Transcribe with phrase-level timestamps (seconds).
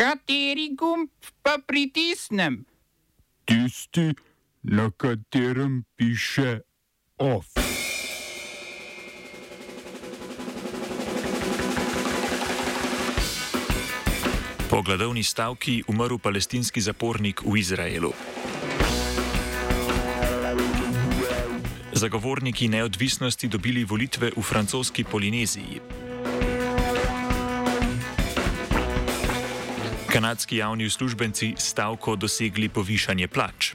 [0.00, 1.10] Kateri gumb
[1.44, 2.64] pa pritisnem?
[3.44, 4.14] Tisti,
[4.62, 6.60] na katerem piše
[7.18, 7.46] OF.
[14.70, 18.12] Po gladovni stavki umrl palestinski zapornik v Izraelu.
[21.92, 26.08] Zagovorniki neodvisnosti dobili volitve v francoski Polineziji.
[30.12, 33.74] Kanadski javni uslužbenci stavko dosegli povišanje plač.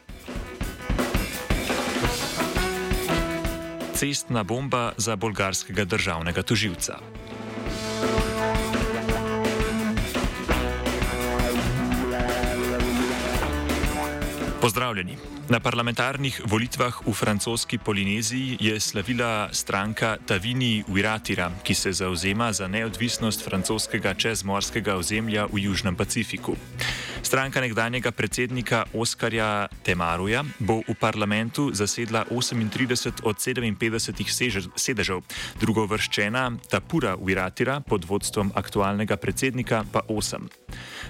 [3.94, 7.00] Cestna bomba za bolgarskega državnega toživca.
[14.62, 15.35] Pozdravljeni.
[15.46, 22.66] Na parlamentarnih volitvah v francoski Polineziji je slavila stranka Tavini Uiratira, ki se zauzema za
[22.68, 26.58] neodvisnost francoskega čezmorskega ozemlja v Južnem Pacifiku.
[27.22, 35.22] Stranka nekdanjega predsednika Oskarja Temaruja bo v parlamentu zasedla 38 od 57 sedežev,
[35.62, 40.65] drugo vrščena Tapura Uiratira pod vodstvom aktualnega predsednika pa 8.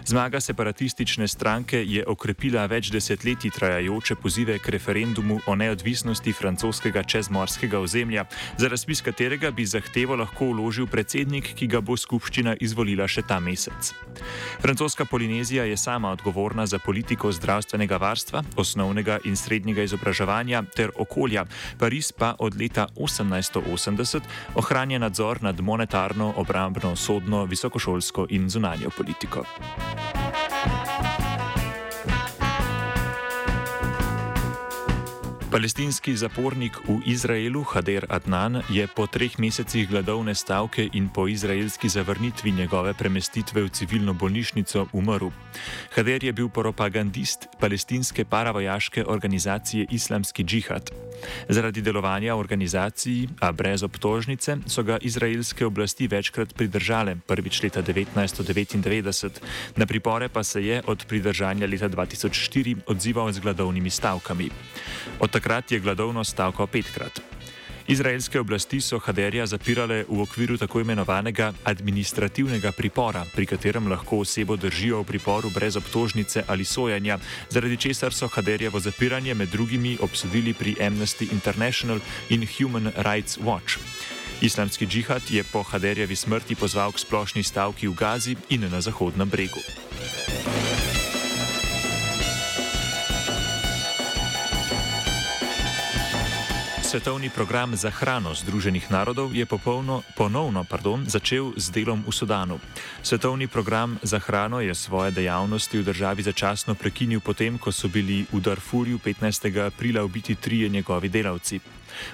[0.05, 7.79] Zmaga separatistične stranke je okrepila več desetletij trajajoče pozive k referendumu o neodvisnosti francoskega čezmorskega
[7.79, 8.25] ozemlja,
[8.57, 13.39] za razpis katerega bi zahtevo lahko vložil predsednik, ki ga bo skupščina izvolila še ta
[13.39, 13.93] mesec.
[14.61, 21.45] Francoska Polinezija je sama odgovorna za politiko zdravstvenega varstva, osnovnega in srednjega izobraževanja ter okolja,
[21.79, 24.21] Pariz pa od leta 1880
[24.55, 29.45] ohranja nadzor nad monetarno, obrambno, sodno, visokošolsko in zunanjo politiko.
[29.57, 30.54] Thank you.
[35.55, 41.87] Palestinski zapornik v Izraelu Hader Adnan je po treh mesecih gladovne stavke in po izraelski
[41.87, 45.31] zavrnitvi njegove premestitve v civilno bolnišnico umrl.
[45.95, 50.91] Hader je bil propagandist palestinske paravojaške organizacije Islamski džihad.
[51.47, 59.39] Zaradi delovanja organizaciji, a brez obtožnice, so ga izraelske oblasti večkrat pridržale, prvič leta 1999,
[59.75, 64.49] na pripore pa se je od pridržanja leta 2004 odzival z gladovnimi stavkami.
[65.19, 67.21] Od takrat je gladovno stavko petkrat.
[67.87, 74.57] Izraelske oblasti so Haderja zapirale v okviru tako imenovanega administrativnega pripora, pri katerem lahko osebo
[74.57, 80.53] držijo v priporu brez obtožnice ali sojanja, zaradi česar so Haderjevo zapiranje med drugimi obsodili
[80.53, 81.99] pri Amnesty International
[82.29, 83.77] in Human Rights Watch.
[84.41, 89.29] Islamski džihad je po Haderjevi smrti pozval k splošni stavki v Gazi in na Zahodnem
[89.29, 89.61] bregu.
[96.95, 102.55] Svetovni program za hrano Združenih narodov je popolno, ponovno pardon, začel z delom v Sudanu.
[103.03, 108.23] Svetovni program za hrano je svoje dejavnosti v državi začasno prekinil potem, ko so bili
[108.31, 109.43] v Darfurju 15.
[109.67, 111.59] aprila ubiti trije njegovi delavci.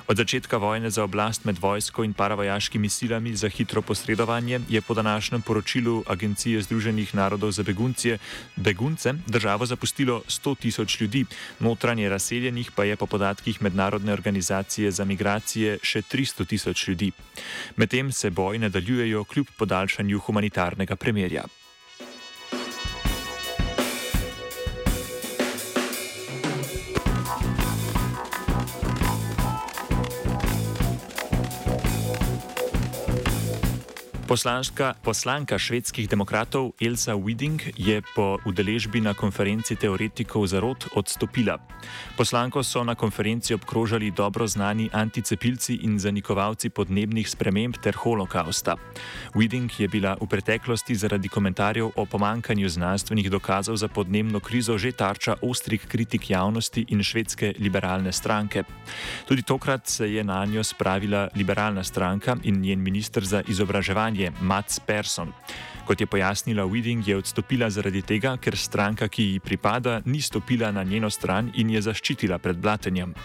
[0.07, 4.93] Od začetka vojne za oblast med vojsko in paravojaškimi silami za hitro posredovanje je po
[4.93, 8.17] današnjem poročilu Agencije Združenih narodov za begunce,
[8.55, 11.25] begunce državo zapustilo 100 tisoč ljudi,
[11.59, 17.11] notranje razseljenih pa je po podatkih Mednarodne organizacije za migracije še 300 tisoč ljudi.
[17.75, 21.43] Medtem se boj nadaljujejo kljub podaljšanju humanitarnega premirja.
[34.31, 41.59] Poslanska, poslanka švedskih demokratov Elsa Widing je po udeležbi na konferenci teoretikov za rod odstopila.
[42.15, 48.79] Poslanko so na konferenci obkrožali dobro znani anticepilci in zanikovalci podnebnih sprememb ter holokausta.
[49.35, 54.95] Widing je bila v preteklosti zaradi komentarjev o pomankanju znanstvenih dokazov za podnebno krizo že
[54.95, 58.63] tarča ostrih kritik javnosti in švedske liberalne stranke.
[59.27, 64.31] Tudi tokrat se je na njo spravila liberalna stranka in njen minister za izobraževanje je
[64.41, 65.33] Mats Persson.
[65.85, 70.71] Kot je pojasnila Widing, je odstopila zaradi tega, ker stranka, ki ji pripada, ni stopila
[70.71, 73.15] na njeno stran in je zaščitila pred blatenjem.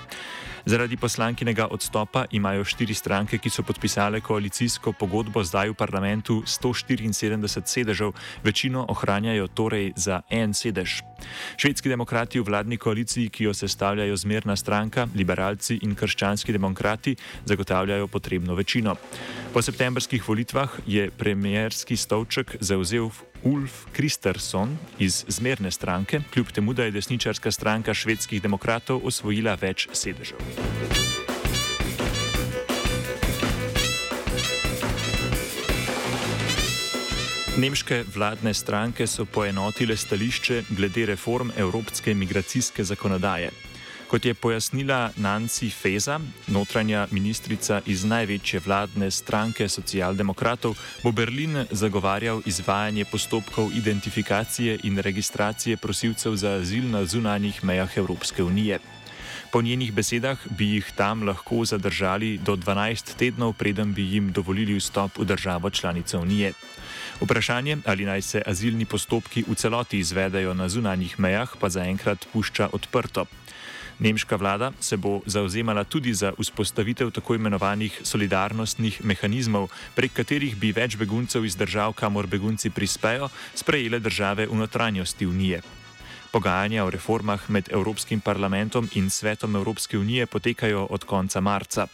[0.67, 7.63] Zaradi poslankinega odstopa imajo štiri stranke, ki so podpisale koalicijsko pogodbo zdaj v parlamentu 174
[7.63, 8.11] sedežev,
[8.43, 11.05] večino ohranjajo torej za en sedež.
[11.57, 17.15] Švedski demokrati v vladni koaliciji, ki jo sestavljajo zmerna stranka, liberalci in krščanski demokrati,
[17.45, 18.97] zagotavljajo potrebno večino.
[19.55, 23.07] Po septembrskih volitvah je premjerski stolček zauzel
[23.43, 29.89] Ulf Kristersson iz zmerne stranke, kljub temu, da je desničarska stranka švedskih demokratov osvojila več
[29.93, 30.39] sedežev.
[37.57, 43.51] Nemške vladne stranke so poenotile stališče glede reform evropske migracijske zakonodaje.
[44.07, 52.39] Kot je pojasnila Nancy Feza, notranja ministrica iz največje vladne stranke socialdemokratov, bo Berlin zagovarjal
[52.47, 58.79] izvajanje postopkov identifikacije in registracije prosilcev za azil na zunanjih mejah Evropske unije.
[59.53, 64.79] Po njenih besedah bi jih tam lahko zadržali do 12 tednov, preden bi jim dovolili
[64.79, 66.53] vstop v državo članico unije.
[67.21, 72.69] Vprašanje, ali naj se azilni postopki v celoti izvedejo na zunanjih mejah, pa zaenkrat pušča
[72.73, 73.27] odprto.
[73.99, 80.73] Nemška vlada se bo zauzemala tudi za vzpostavitev tako imenovanih solidarnostnih mehanizmov, prek katerih bi
[80.77, 85.63] več beguncev iz držav, kamor begunci prispejo, sprejele države v notranjosti unije.
[86.37, 91.87] Pogajanja o reformah med Evropskim parlamentom in Svetom Evropske unije potekajo od konca marca.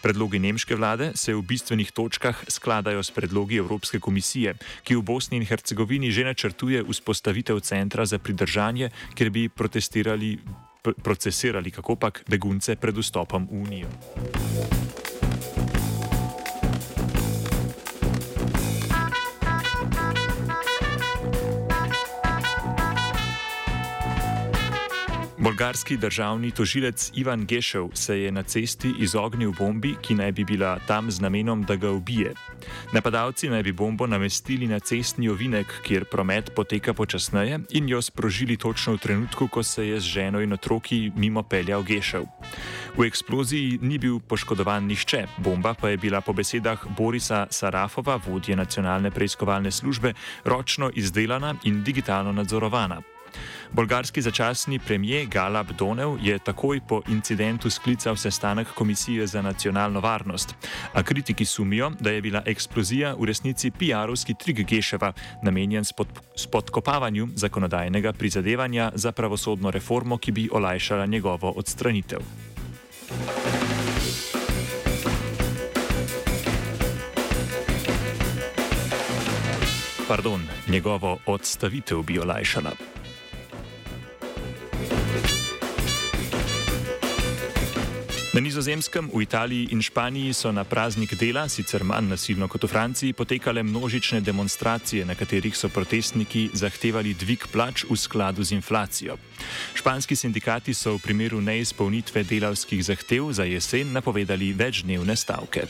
[0.00, 4.54] Predlogi nemške vlade se v bistvenih točkah skladajo s predlogi Evropske komisije,
[4.84, 10.38] ki v Bosni in Hercegovini že načrtuje vzpostavitev centra za pridržanje, kjer bi protestirali
[10.80, 13.90] procesirali kakopak begunce pred vstopom v Unijo.
[25.40, 30.78] Bolgarski državni tožilec Ivan Gešev se je na cesti izognil bombi, ki naj bi bila
[30.86, 32.34] tam z namenom, da ga ubije.
[32.92, 38.56] Napadalci naj bi bombo namestili na cestni ovinek, kjer promet poteka počasneje, in jo sprožili
[38.56, 42.24] točno v trenutku, ko se je z ženo in otroki mimo peljal Gešev.
[42.98, 48.56] V eksploziji ni bil poškodovan nihče, bomba pa je bila po besedah Borisa Sarafova, vodje
[48.56, 50.12] nacionalne preiskovalne službe,
[50.44, 53.00] ročno izdelana in digitalno nadzorovana.
[53.72, 60.54] Bolgarski začasni premijer Galab Donev je takoj po incidentu sklical sestanek Komisije za nacionalno varnost.
[60.92, 65.12] A kritiki sumijo, da je bila eksplozija v resnici PR-ovski trik Geševa,
[65.42, 65.84] namenjen
[66.36, 72.20] spodkopavanju zakonodajnega prizadevanja za pravosodno reformo, ki bi olajšala njegovo odstranitev.
[80.08, 82.99] Pardon, njegovo odstavitev bi olajšala.
[88.30, 92.70] Na nizozemskem, v Italiji in Španiji so na praznik dela, sicer manj nasilno kot v
[92.70, 99.18] Franciji, potekale množične demonstracije, na katerih so protestniki zahtevali dvig plač v skladu z inflacijo.
[99.74, 105.66] Španski sindikati so v primeru neizpolnitve delavskih zahtev za jesen napovedali večdnevne stavke.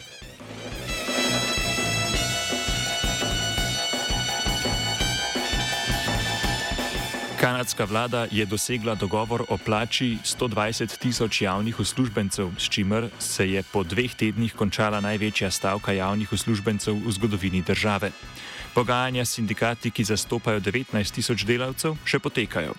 [7.40, 13.62] Kanadska vlada je dosegla dogovor o plači 120 tisoč javnih uslužbencev, s čimer se je
[13.72, 18.12] po dveh tednih končala največja stavka javnih uslužbencev v zgodovini države.
[18.74, 22.76] Pogajanja s sindikati, ki zastopajo 19 tisoč delavcev, še potekajo.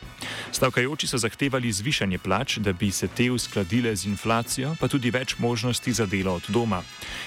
[0.55, 5.35] Stavkajoči so zahtevali zvišanje plač, da bi se te uskladile z inflacijo, pa tudi več
[5.39, 6.79] možnosti za delo od doma.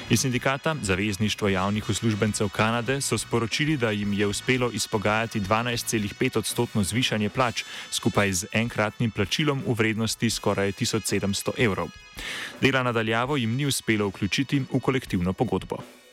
[0.08, 6.84] Iz sindikata Zavezništvo javnih uslužbencev Kanade so sporočili, da jim je uspelo izpogajati 12,5 odstotno
[6.84, 11.88] zvišanje plač, skupaj z enkratnim plačilom v vrednosti skoraj 1700 evrov.
[12.60, 16.03] Dela nadaljavo jim ni uspelo vključiti v kolektivno pogodbo.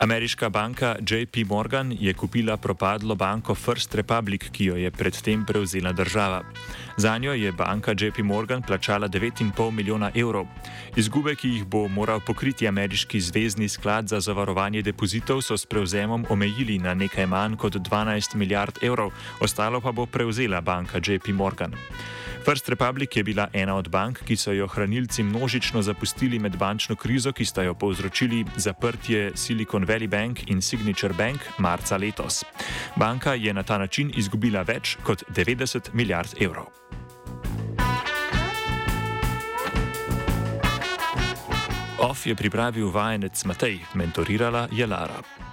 [0.00, 5.92] Ameriška banka JP Morgan je kupila propadlo banko First Republic, ki jo je predtem prevzela
[5.92, 6.42] država.
[6.96, 10.46] Za njo je banka JP Morgan plačala 9,5 milijona evrov.
[10.96, 16.24] Izgube, ki jih bo moral pokriti ameriški zvezdni sklad za zavarovanje depozitov, so s prevzemom
[16.28, 21.76] omejili na nekaj manj kot 12 milijard evrov, ostalo pa bo prevzela banka JP Morgan.
[22.44, 26.96] First Republic je bila ena od bank, ki so jo hranilci množično zapustili med bančno
[26.96, 32.44] krizo, ki sta jo povzročili zaprtje Silicon Valley Bank in Signature Bank marca letos.
[32.96, 36.66] Banka je na ta način izgubila več kot 90 milijard evrov.
[41.98, 45.49] OF je pripravil vajenec Matej, mentorirala je Lara.